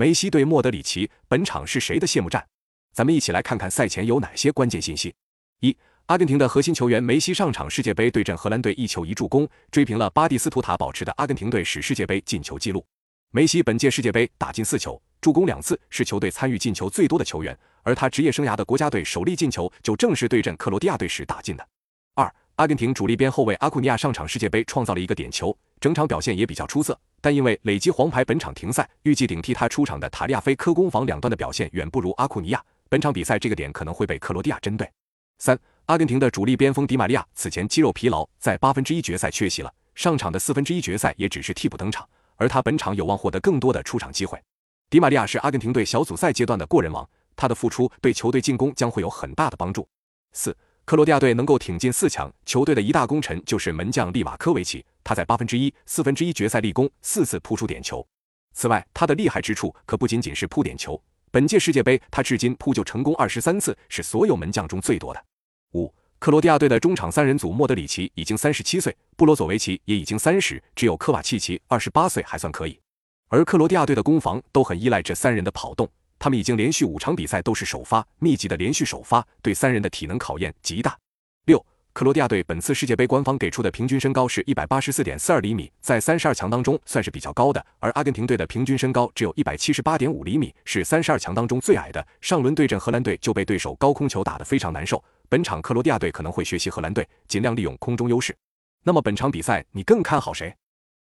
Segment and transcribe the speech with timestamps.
[0.00, 2.46] 梅西对莫德里奇，本场是谁的谢幕战？
[2.92, 5.12] 咱们一起来看看赛前有哪些关键信息。
[5.58, 12.86] 一、阿根廷的核心球员梅西上场世界杯对阵荷兰队一球一助攻，追平了巴蒂斯图塔保持的阿根廷队史世界杯进球纪录。
[13.32, 17.58] 梅西本届世界杯打进四球，助攻两次，是球队参与进球最多的球员。
[17.82, 21.68] 而他职业生涯的国家队首粒进球，就正是对阵克罗地亚队时打进的。
[22.14, 26.96] 二、阿根廷主力边后卫阿库尼亚上场世界杯创造了一个点球，整场表现也比较出色。
[27.20, 28.88] 但因为累积黄牌，本场停赛。
[29.02, 34.90] 预计顶替他出场的塔利亚菲科攻防两端的表现远不如阿库尼亚，本场比赛这个点可能会被克罗地亚针对。
[35.38, 44.40] 三、阿根廷的主力边锋迪玛利亚此前肌肉疲劳，在八分之一决赛缺席了，上场的四分之一决赛也只是替补登场，而他本场有望获得更多的出场机会。
[44.90, 49.88] 迪玛利亚是阿根廷队小组赛阶段的过人王，他的付出对球队进攻将会有很大的帮助。
[50.32, 50.56] 四。
[50.88, 54.82] 克罗地亚队能够挺进四强，球队的一大功臣就是门将利瓦科维奇。
[55.04, 58.02] 他在八分之一、四分之一决赛立功，四次扑出点球。
[58.54, 60.98] 此外，他的厉害之处可不仅仅是扑点球。
[61.30, 65.22] 本届世界杯，他至今扑救成功二十三次，是所有门将中最多的。
[65.74, 72.80] 五，克罗地亚队的中场三人组，莫德里奇已经三十七岁，布罗佐维奇也已经三十，只有科瓦契奇二十八岁还算可以。
[73.28, 75.86] 而克罗地亚队的攻防都很依赖这三人的跑动。
[76.18, 80.96] 他们已经连续五场比赛都是首发，密集的连续首发对三人的体能考验极大。
[81.46, 87.64] 六，克罗地亚队本次世界杯官方给出的平均身高是一百八十四点四二厘米，在三十二强当中算是比较高的。
[87.78, 92.06] 而阿根廷队的平均身高只有一百七十八点五厘米，是三十二强当中最矮的。
[92.20, 95.02] 上轮对阵荷兰队就被对手高空球打得非常难受。
[95.28, 98.36] 本场克罗地亚队可能会学习荷兰队，尽量利用空中优势。
[98.84, 100.54] 那么本场比赛你更看好谁？